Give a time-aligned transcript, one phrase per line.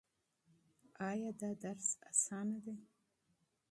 [1.09, 2.75] ایا دا درس اسانه دی؟